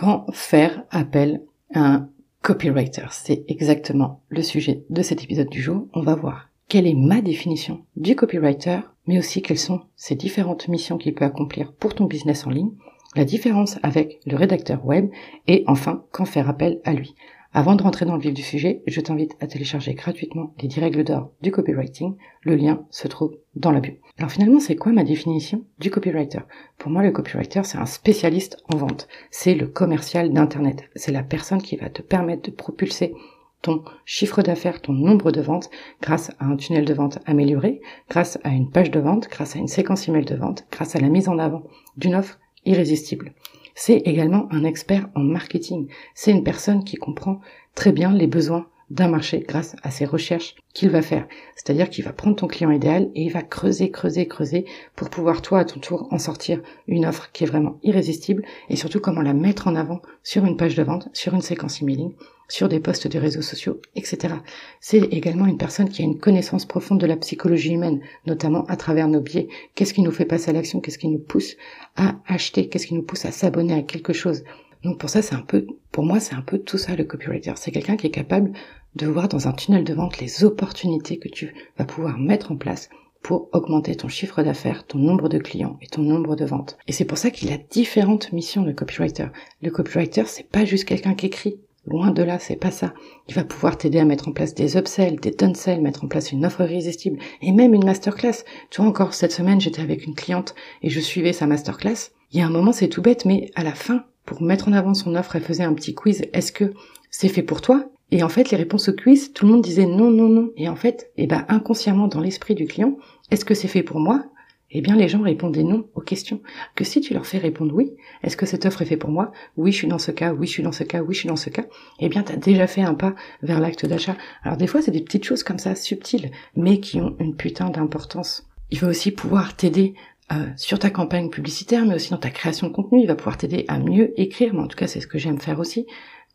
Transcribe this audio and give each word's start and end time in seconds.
Quand 0.00 0.24
faire 0.32 0.84
appel 0.90 1.42
à 1.74 1.80
un 1.80 2.08
copywriter 2.40 3.04
C'est 3.10 3.44
exactement 3.48 4.22
le 4.30 4.42
sujet 4.42 4.82
de 4.88 5.02
cet 5.02 5.22
épisode 5.22 5.50
du 5.50 5.60
jour. 5.60 5.88
On 5.92 6.00
va 6.00 6.14
voir 6.14 6.48
quelle 6.68 6.86
est 6.86 6.94
ma 6.94 7.20
définition 7.20 7.84
du 7.96 8.16
copywriter, 8.16 8.78
mais 9.06 9.18
aussi 9.18 9.42
quelles 9.42 9.58
sont 9.58 9.82
ces 9.96 10.14
différentes 10.14 10.68
missions 10.68 10.96
qu'il 10.96 11.14
peut 11.14 11.26
accomplir 11.26 11.74
pour 11.74 11.94
ton 11.94 12.06
business 12.06 12.46
en 12.46 12.50
ligne, 12.50 12.70
la 13.14 13.26
différence 13.26 13.76
avec 13.82 14.20
le 14.24 14.38
rédacteur 14.38 14.86
web 14.86 15.10
et 15.46 15.64
enfin 15.66 16.02
quand 16.12 16.24
faire 16.24 16.48
appel 16.48 16.80
à 16.84 16.94
lui. 16.94 17.14
Avant 17.52 17.74
de 17.74 17.82
rentrer 17.82 18.06
dans 18.06 18.14
le 18.14 18.22
vif 18.22 18.32
du 18.32 18.42
sujet, 18.42 18.80
je 18.86 19.00
t'invite 19.00 19.36
à 19.40 19.48
télécharger 19.48 19.94
gratuitement 19.94 20.54
les 20.62 20.68
10 20.68 20.78
règles 20.78 21.02
d'or 21.02 21.32
du 21.42 21.50
copywriting. 21.50 22.14
Le 22.42 22.54
lien 22.54 22.86
se 22.90 23.08
trouve 23.08 23.36
dans 23.56 23.72
la 23.72 23.80
bio. 23.80 23.94
Alors 24.18 24.30
finalement, 24.30 24.60
c'est 24.60 24.76
quoi 24.76 24.92
ma 24.92 25.02
définition 25.02 25.64
du 25.80 25.90
copywriter? 25.90 26.42
Pour 26.78 26.92
moi, 26.92 27.02
le 27.02 27.10
copywriter, 27.10 27.62
c'est 27.64 27.78
un 27.78 27.86
spécialiste 27.86 28.58
en 28.72 28.76
vente. 28.76 29.08
C'est 29.32 29.54
le 29.54 29.66
commercial 29.66 30.32
d'Internet. 30.32 30.84
C'est 30.94 31.10
la 31.10 31.24
personne 31.24 31.60
qui 31.60 31.74
va 31.74 31.90
te 31.90 32.02
permettre 32.02 32.48
de 32.48 32.54
propulser 32.54 33.14
ton 33.62 33.82
chiffre 34.04 34.42
d'affaires, 34.42 34.80
ton 34.80 34.92
nombre 34.92 35.32
de 35.32 35.40
ventes 35.40 35.70
grâce 36.00 36.30
à 36.38 36.46
un 36.46 36.56
tunnel 36.56 36.84
de 36.84 36.94
vente 36.94 37.18
amélioré, 37.26 37.80
grâce 38.08 38.38
à 38.44 38.50
une 38.50 38.70
page 38.70 38.92
de 38.92 39.00
vente, 39.00 39.28
grâce 39.28 39.56
à 39.56 39.58
une 39.58 39.66
séquence 39.66 40.08
email 40.08 40.24
de 40.24 40.36
vente, 40.36 40.66
grâce 40.70 40.94
à 40.94 41.00
la 41.00 41.08
mise 41.08 41.28
en 41.28 41.38
avant 41.38 41.64
d'une 41.96 42.14
offre 42.14 42.38
irrésistible. 42.64 43.34
C'est 43.74 43.98
également 43.98 44.46
un 44.50 44.64
expert 44.64 45.08
en 45.14 45.20
marketing. 45.20 45.88
C'est 46.14 46.32
une 46.32 46.44
personne 46.44 46.84
qui 46.84 46.96
comprend 46.96 47.40
très 47.74 47.92
bien 47.92 48.12
les 48.12 48.26
besoins 48.26 48.66
d'un 48.90 49.08
marché 49.08 49.44
grâce 49.46 49.76
à 49.82 49.90
ses 49.90 50.04
recherches 50.04 50.56
qu'il 50.74 50.90
va 50.90 51.02
faire. 51.02 51.26
C'est-à-dire 51.56 51.88
qu'il 51.88 52.04
va 52.04 52.12
prendre 52.12 52.36
ton 52.36 52.48
client 52.48 52.70
idéal 52.70 53.08
et 53.14 53.22
il 53.22 53.32
va 53.32 53.42
creuser, 53.42 53.90
creuser, 53.90 54.26
creuser 54.26 54.64
pour 54.96 55.10
pouvoir 55.10 55.42
toi 55.42 55.60
à 55.60 55.64
ton 55.64 55.80
tour 55.80 56.08
en 56.10 56.18
sortir 56.18 56.60
une 56.86 57.06
offre 57.06 57.30
qui 57.32 57.44
est 57.44 57.46
vraiment 57.46 57.78
irrésistible 57.82 58.44
et 58.68 58.76
surtout 58.76 59.00
comment 59.00 59.22
la 59.22 59.34
mettre 59.34 59.68
en 59.68 59.76
avant 59.76 60.02
sur 60.22 60.44
une 60.44 60.56
page 60.56 60.74
de 60.74 60.82
vente, 60.82 61.08
sur 61.12 61.34
une 61.34 61.40
séquence 61.40 61.80
emailing, 61.80 62.12
sur 62.48 62.68
des 62.68 62.80
posts 62.80 63.06
de 63.06 63.18
réseaux 63.18 63.42
sociaux, 63.42 63.80
etc. 63.94 64.34
C'est 64.80 64.98
également 64.98 65.46
une 65.46 65.56
personne 65.56 65.88
qui 65.88 66.02
a 66.02 66.04
une 66.04 66.18
connaissance 66.18 66.66
profonde 66.66 67.00
de 67.00 67.06
la 67.06 67.16
psychologie 67.16 67.72
humaine, 67.72 68.00
notamment 68.26 68.64
à 68.66 68.76
travers 68.76 69.08
nos 69.08 69.20
biais. 69.20 69.48
Qu'est-ce 69.74 69.94
qui 69.94 70.02
nous 70.02 70.10
fait 70.10 70.24
passer 70.24 70.50
à 70.50 70.52
l'action? 70.52 70.80
Qu'est-ce 70.80 70.98
qui 70.98 71.08
nous 71.08 71.20
pousse 71.20 71.56
à 71.96 72.16
acheter? 72.26 72.68
Qu'est-ce 72.68 72.88
qui 72.88 72.94
nous 72.94 73.02
pousse 73.02 73.24
à 73.24 73.30
s'abonner 73.30 73.74
à 73.74 73.82
quelque 73.82 74.12
chose? 74.12 74.42
Donc 74.82 74.98
pour 74.98 75.10
ça, 75.10 75.22
c'est 75.22 75.34
un 75.34 75.42
peu, 75.42 75.66
pour 75.92 76.04
moi, 76.04 76.20
c'est 76.20 76.34
un 76.34 76.42
peu 76.42 76.58
tout 76.58 76.78
ça 76.78 76.96
le 76.96 77.04
copywriter. 77.04 77.52
C'est 77.56 77.70
quelqu'un 77.70 77.96
qui 77.96 78.06
est 78.06 78.10
capable 78.10 78.52
de 78.96 79.06
voir 79.06 79.28
dans 79.28 79.46
un 79.46 79.52
tunnel 79.52 79.84
de 79.84 79.94
vente 79.94 80.18
les 80.18 80.44
opportunités 80.44 81.18
que 81.18 81.28
tu 81.28 81.54
vas 81.78 81.84
pouvoir 81.84 82.18
mettre 82.18 82.52
en 82.52 82.56
place 82.56 82.88
pour 83.22 83.50
augmenter 83.52 83.94
ton 83.94 84.08
chiffre 84.08 84.42
d'affaires, 84.42 84.86
ton 84.86 84.98
nombre 84.98 85.28
de 85.28 85.38
clients 85.38 85.78
et 85.82 85.86
ton 85.86 86.02
nombre 86.02 86.36
de 86.36 86.46
ventes. 86.46 86.78
Et 86.88 86.92
c'est 86.92 87.04
pour 87.04 87.18
ça 87.18 87.30
qu'il 87.30 87.52
a 87.52 87.58
différentes 87.58 88.32
missions 88.32 88.64
le 88.64 88.72
copywriter. 88.72 89.26
Le 89.62 89.70
copywriter, 89.70 90.24
c'est 90.26 90.48
pas 90.48 90.64
juste 90.64 90.86
quelqu'un 90.86 91.14
qui 91.14 91.26
écrit. 91.26 91.60
Loin 91.86 92.10
de 92.10 92.22
là, 92.22 92.38
c'est 92.38 92.56
pas 92.56 92.70
ça. 92.70 92.94
Il 93.28 93.34
va 93.34 93.44
pouvoir 93.44 93.78
t'aider 93.78 93.98
à 93.98 94.04
mettre 94.04 94.28
en 94.28 94.32
place 94.32 94.54
des 94.54 94.76
upsells, 94.76 95.18
des 95.20 95.30
downsells, 95.30 95.80
mettre 95.80 96.04
en 96.04 96.08
place 96.08 96.30
une 96.30 96.44
offre 96.44 96.62
irrésistible 96.62 97.18
et 97.42 97.52
même 97.52 97.74
une 97.74 97.84
masterclass. 97.84 98.44
Tu 98.70 98.80
vois, 98.80 98.90
encore 98.90 99.14
cette 99.14 99.32
semaine, 99.32 99.60
j'étais 99.60 99.82
avec 99.82 100.06
une 100.06 100.14
cliente 100.14 100.54
et 100.82 100.90
je 100.90 101.00
suivais 101.00 101.32
sa 101.32 101.46
masterclass. 101.46 102.12
Il 102.32 102.38
y 102.38 102.42
a 102.42 102.46
un 102.46 102.50
moment, 102.50 102.72
c'est 102.72 102.88
tout 102.88 103.02
bête, 103.02 103.24
mais 103.24 103.50
à 103.54 103.64
la 103.64 103.74
fin, 103.74 104.04
pour 104.30 104.42
mettre 104.42 104.68
en 104.68 104.72
avant 104.72 104.94
son 104.94 105.16
offre, 105.16 105.34
elle 105.34 105.42
faisait 105.42 105.64
un 105.64 105.74
petit 105.74 105.92
quiz. 105.92 106.22
Est-ce 106.32 106.52
que 106.52 106.72
c'est 107.10 107.28
fait 107.28 107.42
pour 107.42 107.60
toi? 107.60 107.90
Et 108.12 108.22
en 108.22 108.28
fait, 108.28 108.52
les 108.52 108.56
réponses 108.56 108.88
au 108.88 108.92
quiz, 108.92 109.32
tout 109.32 109.44
le 109.44 109.50
monde 109.50 109.60
disait 109.60 109.86
non, 109.86 110.12
non, 110.12 110.28
non. 110.28 110.50
Et 110.56 110.68
en 110.68 110.76
fait, 110.76 111.10
eh 111.16 111.26
ben, 111.26 111.44
inconsciemment, 111.48 112.06
dans 112.06 112.20
l'esprit 112.20 112.54
du 112.54 112.66
client, 112.66 112.96
est-ce 113.32 113.44
que 113.44 113.54
c'est 113.54 113.66
fait 113.66 113.82
pour 113.82 113.98
moi? 113.98 114.22
Eh 114.70 114.82
bien, 114.82 114.94
les 114.94 115.08
gens 115.08 115.22
répondaient 115.22 115.64
non 115.64 115.88
aux 115.96 116.00
questions. 116.00 116.40
Que 116.76 116.84
si 116.84 117.00
tu 117.00 117.12
leur 117.12 117.26
fais 117.26 117.38
répondre 117.38 117.74
oui, 117.74 117.90
est-ce 118.22 118.36
que 118.36 118.46
cette 118.46 118.66
offre 118.66 118.82
est 118.82 118.84
faite 118.84 119.00
pour 119.00 119.10
moi? 119.10 119.32
Oui, 119.56 119.72
je 119.72 119.78
suis 119.78 119.88
dans 119.88 119.98
ce 119.98 120.12
cas, 120.12 120.32
oui, 120.32 120.46
je 120.46 120.52
suis 120.52 120.62
dans 120.62 120.70
ce 120.70 120.84
cas, 120.84 121.02
oui, 121.02 121.12
je 121.12 121.18
suis 121.18 121.28
dans 121.28 121.34
ce 121.34 121.50
cas. 121.50 121.64
Eh 121.98 122.08
bien, 122.08 122.22
tu 122.22 122.30
as 122.30 122.36
déjà 122.36 122.68
fait 122.68 122.82
un 122.82 122.94
pas 122.94 123.16
vers 123.42 123.58
l'acte 123.58 123.84
d'achat. 123.84 124.16
Alors, 124.44 124.58
des 124.58 124.68
fois, 124.68 124.80
c'est 124.80 124.92
des 124.92 125.02
petites 125.02 125.24
choses 125.24 125.42
comme 125.42 125.58
ça, 125.58 125.74
subtiles, 125.74 126.30
mais 126.54 126.78
qui 126.78 127.00
ont 127.00 127.16
une 127.18 127.34
putain 127.34 127.68
d'importance. 127.68 128.46
Il 128.70 128.78
va 128.78 128.86
aussi 128.86 129.10
pouvoir 129.10 129.56
t'aider 129.56 129.94
euh, 130.32 130.46
sur 130.56 130.78
ta 130.78 130.90
campagne 130.90 131.30
publicitaire, 131.30 131.84
mais 131.84 131.94
aussi 131.94 132.10
dans 132.10 132.18
ta 132.18 132.30
création 132.30 132.68
de 132.68 132.72
contenu. 132.72 133.00
Il 133.00 133.06
va 133.06 133.16
pouvoir 133.16 133.36
t'aider 133.36 133.64
à 133.68 133.78
mieux 133.78 134.18
écrire, 134.20 134.54
mais 134.54 134.60
en 134.60 134.68
tout 134.68 134.76
cas 134.76 134.86
c'est 134.86 135.00
ce 135.00 135.06
que 135.06 135.18
j'aime 135.18 135.40
faire 135.40 135.58
aussi. 135.58 135.86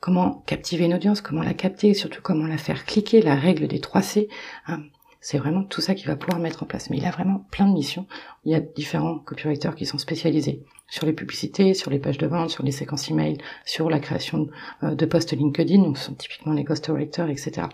Comment 0.02 0.44
captiver 0.46 0.86
une 0.86 0.94
audience, 0.94 1.22
comment 1.22 1.42
la 1.42 1.54
capter, 1.54 1.90
et 1.90 1.94
surtout 1.94 2.22
comment 2.22 2.46
la 2.46 2.58
faire 2.58 2.86
cliquer, 2.86 3.22
la 3.22 3.36
règle 3.36 3.68
des 3.68 3.80
3 3.80 4.02
C. 4.02 4.28
Hein. 4.68 4.82
c'est 5.22 5.38
vraiment 5.38 5.64
tout 5.64 5.82
ça 5.82 5.96
qu'il 5.96 6.08
va 6.08 6.16
pouvoir 6.16 6.40
mettre 6.40 6.64
en 6.64 6.66
place. 6.66 6.90
Mais 6.90 6.98
il 6.98 7.06
a 7.06 7.12
vraiment 7.12 7.46
plein 7.52 7.68
de 7.68 7.74
missions. 7.74 8.06
Il 8.44 8.52
y 8.52 8.56
a 8.56 8.60
différents 8.60 9.20
copywriters 9.20 9.76
qui 9.76 9.86
sont 9.86 9.98
spécialisés 9.98 10.64
sur 10.88 11.06
les 11.06 11.14
publicités, 11.14 11.74
sur 11.74 11.90
les 11.90 12.00
pages 12.00 12.18
de 12.18 12.28
vente, 12.28 12.50
sur 12.50 12.64
les 12.64 12.72
séquences 12.72 13.10
email, 13.10 13.38
sur 13.66 13.90
la 13.90 14.00
création 14.00 14.50
euh, 14.84 14.94
de 14.94 15.06
posts 15.06 15.34
LinkedIn, 15.34 15.82
donc 15.82 15.98
ce 15.98 16.06
sont 16.06 16.14
typiquement 16.14 16.54
les 16.54 16.64
ghostwriters, 16.64 17.30
etc. 17.30 17.68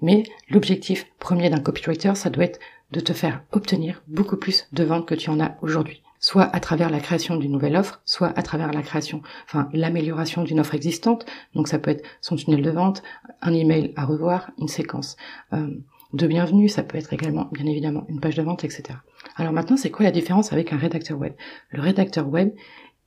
Mais 0.00 0.24
l'objectif 0.50 1.06
premier 1.18 1.48
d'un 1.48 1.60
copywriter, 1.60 2.14
ça 2.14 2.28
doit 2.28 2.44
être 2.44 2.60
de 2.92 3.00
te 3.00 3.12
faire 3.12 3.42
obtenir 3.52 4.02
beaucoup 4.06 4.36
plus 4.36 4.68
de 4.72 4.84
ventes 4.84 5.06
que 5.06 5.14
tu 5.14 5.30
en 5.30 5.40
as 5.40 5.56
aujourd'hui. 5.62 6.02
Soit 6.20 6.54
à 6.54 6.60
travers 6.60 6.90
la 6.90 7.00
création 7.00 7.34
d'une 7.34 7.50
nouvelle 7.50 7.74
offre, 7.74 8.00
soit 8.04 8.32
à 8.38 8.42
travers 8.42 8.72
la 8.72 8.82
création, 8.82 9.22
enfin 9.46 9.68
l'amélioration 9.72 10.44
d'une 10.44 10.60
offre 10.60 10.74
existante. 10.74 11.26
Donc 11.54 11.66
ça 11.66 11.80
peut 11.80 11.90
être 11.90 12.04
son 12.20 12.36
tunnel 12.36 12.62
de 12.62 12.70
vente, 12.70 13.02
un 13.40 13.52
email 13.52 13.92
à 13.96 14.04
revoir, 14.04 14.50
une 14.58 14.68
séquence 14.68 15.16
euh, 15.52 15.68
de 16.12 16.26
bienvenue, 16.26 16.68
ça 16.68 16.82
peut 16.82 16.98
être 16.98 17.12
également 17.12 17.48
bien 17.50 17.66
évidemment 17.66 18.04
une 18.08 18.20
page 18.20 18.36
de 18.36 18.42
vente, 18.42 18.62
etc. 18.64 18.98
Alors 19.36 19.52
maintenant, 19.52 19.76
c'est 19.76 19.90
quoi 19.90 20.04
la 20.04 20.12
différence 20.12 20.52
avec 20.52 20.72
un 20.72 20.76
rédacteur 20.76 21.18
web? 21.18 21.32
Le 21.70 21.80
rédacteur 21.80 22.28
web, 22.28 22.52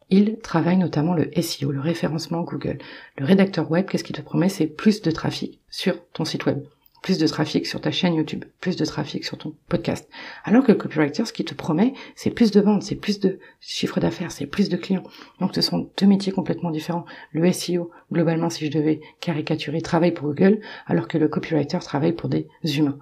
il 0.09 0.39
travaille 0.39 0.77
notamment 0.77 1.13
le 1.13 1.29
SEO, 1.39 1.71
le 1.71 1.79
référencement 1.79 2.41
Google. 2.41 2.79
Le 3.17 3.25
rédacteur 3.25 3.69
web, 3.69 3.85
qu'est-ce 3.87 4.03
qu'il 4.03 4.15
te 4.15 4.21
promet? 4.21 4.49
C'est 4.49 4.67
plus 4.67 5.01
de 5.01 5.11
trafic 5.11 5.61
sur 5.69 6.03
ton 6.13 6.25
site 6.25 6.45
web 6.47 6.63
plus 7.05 7.19
de 7.19 7.27
trafic 7.27 7.67
sur 7.67 7.79
ta 7.79 7.91
chaîne 7.91 8.15
YouTube, 8.15 8.45
plus 8.59 8.77
de 8.77 8.83
trafic 8.83 9.23
sur 9.25 9.37
ton 9.37 9.53
podcast. 9.69 10.09
Alors 10.43 10.63
que 10.63 10.71
le 10.71 10.77
copywriter, 10.79 11.23
ce 11.23 11.33
qui 11.33 11.45
te 11.45 11.53
promet, 11.53 11.93
c'est 12.15 12.31
plus 12.31 12.49
de 12.49 12.59
ventes, 12.59 12.81
c'est 12.81 12.95
plus 12.95 13.19
de 13.19 13.37
chiffre 13.59 13.99
d'affaires, 13.99 14.31
c'est 14.31 14.47
plus 14.47 14.69
de 14.69 14.75
clients. 14.75 15.03
Donc 15.39 15.53
ce 15.53 15.61
sont 15.61 15.87
deux 15.99 16.07
métiers 16.07 16.31
complètement 16.31 16.71
différents. 16.71 17.05
Le 17.31 17.51
SEO, 17.51 17.91
globalement, 18.11 18.49
si 18.49 18.65
je 18.65 18.71
devais 18.71 19.01
caricaturer, 19.19 19.81
travaille 19.81 20.15
pour 20.15 20.29
Google, 20.29 20.61
alors 20.87 21.07
que 21.07 21.19
le 21.19 21.27
copywriter 21.27 21.77
travaille 21.77 22.13
pour 22.13 22.27
des 22.27 22.47
humains. 22.63 22.97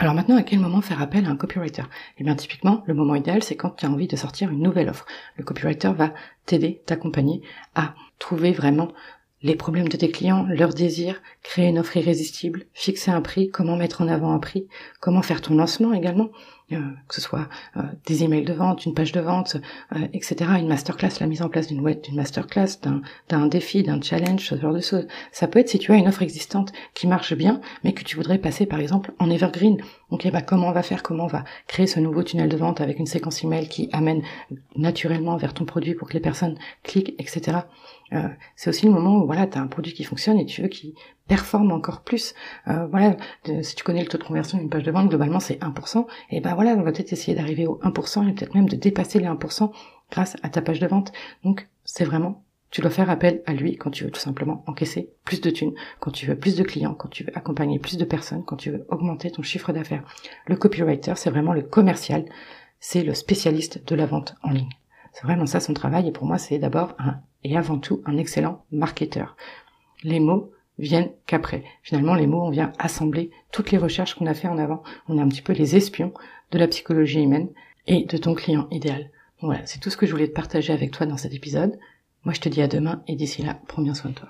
Alors 0.00 0.14
maintenant, 0.14 0.36
à 0.36 0.42
quel 0.42 0.58
moment 0.58 0.80
faire 0.80 1.00
appel 1.00 1.24
à 1.24 1.28
un 1.28 1.36
copywriter? 1.36 1.84
Eh 2.18 2.24
bien 2.24 2.34
typiquement, 2.34 2.82
le 2.88 2.94
moment 2.94 3.14
idéal, 3.14 3.44
c'est 3.44 3.54
quand 3.54 3.70
tu 3.70 3.86
as 3.86 3.88
envie 3.88 4.08
de 4.08 4.16
sortir 4.16 4.50
une 4.50 4.64
nouvelle 4.64 4.88
offre. 4.88 5.06
Le 5.36 5.44
copywriter 5.44 5.92
va 5.92 6.12
t'aider, 6.44 6.82
t'accompagner 6.86 7.40
à 7.76 7.94
trouver 8.18 8.50
vraiment 8.50 8.88
les 9.44 9.56
problèmes 9.56 9.88
de 9.88 9.96
tes 9.98 10.10
clients, 10.10 10.46
leurs 10.48 10.72
désirs, 10.72 11.20
créer 11.42 11.68
une 11.68 11.78
offre 11.78 11.98
irrésistible, 11.98 12.64
fixer 12.72 13.10
un 13.10 13.20
prix, 13.20 13.50
comment 13.50 13.76
mettre 13.76 14.00
en 14.00 14.08
avant 14.08 14.32
un 14.32 14.38
prix, 14.38 14.66
comment 15.00 15.20
faire 15.20 15.42
ton 15.42 15.54
lancement 15.54 15.92
également, 15.92 16.30
que 16.70 17.14
ce 17.14 17.20
soit 17.20 17.48
euh, 17.76 17.82
des 18.06 18.24
emails 18.24 18.44
de 18.44 18.52
vente, 18.52 18.86
une 18.86 18.94
page 18.94 19.12
de 19.12 19.20
vente, 19.20 19.56
euh, 19.94 20.08
etc., 20.12 20.50
une 20.58 20.68
masterclass, 20.68 21.20
la 21.20 21.26
mise 21.26 21.42
en 21.42 21.48
place 21.48 21.68
d'une 21.68 21.80
web, 21.80 22.00
d'une 22.00 22.16
masterclass, 22.16 22.80
d'un, 23.28 23.46
défi, 23.46 23.82
d'un 23.82 24.00
challenge, 24.00 24.48
ce 24.48 24.56
genre 24.56 24.72
de 24.72 24.80
choses. 24.80 25.06
Ça 25.30 25.46
peut 25.46 25.58
être 25.58 25.68
si 25.68 25.78
tu 25.78 25.92
as 25.92 25.96
une 25.96 26.08
offre 26.08 26.22
existante 26.22 26.72
qui 26.94 27.06
marche 27.06 27.34
bien, 27.34 27.60
mais 27.84 27.92
que 27.92 28.02
tu 28.02 28.16
voudrais 28.16 28.38
passer 28.38 28.66
par 28.66 28.80
exemple 28.80 29.12
en 29.18 29.30
evergreen. 29.30 29.78
Donc, 30.10 30.26
bah, 30.30 30.42
comment 30.42 30.68
on 30.68 30.72
va 30.72 30.82
faire, 30.82 31.02
comment 31.02 31.24
on 31.24 31.28
va 31.28 31.44
créer 31.66 31.86
ce 31.86 32.00
nouveau 32.00 32.22
tunnel 32.22 32.48
de 32.48 32.56
vente 32.56 32.80
avec 32.80 32.98
une 32.98 33.06
séquence 33.06 33.42
email 33.44 33.68
qui 33.68 33.88
amène 33.92 34.22
naturellement 34.76 35.36
vers 35.36 35.54
ton 35.54 35.64
produit 35.64 35.94
pour 35.94 36.08
que 36.08 36.14
les 36.14 36.20
personnes 36.20 36.56
cliquent, 36.82 37.14
etc. 37.18 37.58
Euh, 38.12 38.28
c'est 38.56 38.70
aussi 38.70 38.86
le 38.86 38.92
moment 38.92 39.16
où 39.16 39.26
voilà, 39.26 39.46
tu 39.46 39.58
as 39.58 39.60
un 39.60 39.66
produit 39.66 39.92
qui 39.92 40.04
fonctionne 40.04 40.38
et 40.38 40.46
tu 40.46 40.62
veux 40.62 40.68
qu'il 40.68 40.94
performe 41.28 41.72
encore 41.72 42.02
plus. 42.02 42.34
Euh, 42.68 42.86
voilà, 42.86 43.16
si 43.62 43.74
tu 43.74 43.84
connais 43.84 44.02
le 44.02 44.08
taux 44.08 44.18
de 44.18 44.24
conversion 44.24 44.58
d'une 44.58 44.68
page 44.68 44.82
de 44.82 44.90
vente, 44.90 45.08
globalement 45.08 45.40
c'est 45.40 45.58
1%, 45.60 46.06
et 46.30 46.40
ben 46.40 46.54
voilà, 46.54 46.72
on 46.72 46.82
va 46.82 46.92
peut-être 46.92 47.12
essayer 47.12 47.36
d'arriver 47.36 47.66
au 47.66 47.78
1% 47.82 48.28
et 48.28 48.32
peut-être 48.34 48.54
même 48.54 48.68
de 48.68 48.76
dépasser 48.76 49.18
les 49.18 49.26
1% 49.26 49.70
grâce 50.10 50.36
à 50.42 50.48
ta 50.48 50.62
page 50.62 50.80
de 50.80 50.86
vente. 50.86 51.12
Donc 51.42 51.68
c'est 51.84 52.04
vraiment, 52.04 52.44
tu 52.70 52.80
dois 52.80 52.90
faire 52.90 53.10
appel 53.10 53.42
à 53.46 53.54
lui 53.54 53.76
quand 53.76 53.90
tu 53.90 54.04
veux 54.04 54.10
tout 54.10 54.20
simplement 54.20 54.64
encaisser 54.66 55.10
plus 55.24 55.40
de 55.40 55.50
thunes, 55.50 55.74
quand 56.00 56.10
tu 56.10 56.26
veux 56.26 56.36
plus 56.36 56.56
de 56.56 56.62
clients, 56.62 56.94
quand 56.94 57.08
tu 57.08 57.24
veux 57.24 57.36
accompagner 57.36 57.78
plus 57.78 57.96
de 57.96 58.04
personnes, 58.04 58.44
quand 58.44 58.56
tu 58.56 58.70
veux 58.70 58.86
augmenter 58.88 59.30
ton 59.30 59.42
chiffre 59.42 59.72
d'affaires. 59.72 60.04
Le 60.46 60.56
copywriter, 60.56 61.14
c'est 61.16 61.30
vraiment 61.30 61.52
le 61.52 61.62
commercial, 61.62 62.26
c'est 62.80 63.02
le 63.02 63.14
spécialiste 63.14 63.86
de 63.86 63.94
la 63.94 64.06
vente 64.06 64.34
en 64.42 64.50
ligne. 64.50 64.68
C'est 65.12 65.22
vraiment 65.22 65.46
ça 65.46 65.60
son 65.60 65.74
travail 65.74 66.08
et 66.08 66.12
pour 66.12 66.26
moi 66.26 66.38
c'est 66.38 66.58
d'abord 66.58 66.94
un 66.98 67.20
et 67.44 67.56
avant 67.56 67.78
tout 67.78 68.02
un 68.04 68.16
excellent 68.16 68.64
marketeur. 68.72 69.36
Les 70.02 70.18
mots 70.18 70.50
viennent 70.78 71.10
qu'après. 71.26 71.64
Finalement, 71.82 72.14
les 72.14 72.26
mots, 72.26 72.42
on 72.42 72.50
vient 72.50 72.72
assembler 72.78 73.30
toutes 73.52 73.70
les 73.70 73.78
recherches 73.78 74.14
qu'on 74.14 74.26
a 74.26 74.34
fait 74.34 74.48
en 74.48 74.58
avant. 74.58 74.82
On 75.08 75.18
est 75.18 75.22
un 75.22 75.28
petit 75.28 75.42
peu 75.42 75.52
les 75.52 75.76
espions 75.76 76.12
de 76.50 76.58
la 76.58 76.68
psychologie 76.68 77.22
humaine 77.22 77.48
et 77.86 78.04
de 78.04 78.16
ton 78.16 78.34
client 78.34 78.68
idéal. 78.70 79.10
Voilà, 79.40 79.64
c'est 79.66 79.80
tout 79.80 79.90
ce 79.90 79.96
que 79.96 80.06
je 80.06 80.12
voulais 80.12 80.28
te 80.28 80.32
partager 80.32 80.72
avec 80.72 80.90
toi 80.90 81.06
dans 81.06 81.16
cet 81.16 81.34
épisode. 81.34 81.78
Moi, 82.24 82.34
je 82.34 82.40
te 82.40 82.48
dis 82.48 82.62
à 82.62 82.68
demain 82.68 83.02
et 83.06 83.16
d'ici 83.16 83.42
là, 83.42 83.60
prends 83.68 83.82
bien 83.82 83.94
soin 83.94 84.10
de 84.10 84.16
toi. 84.16 84.28